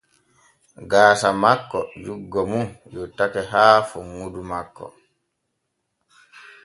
[0.89, 4.85] Gaasa makko juggo mum yottake haa funŋudu makko.